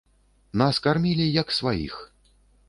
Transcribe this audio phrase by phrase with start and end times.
[0.61, 1.95] Нас кармілі, як сваіх.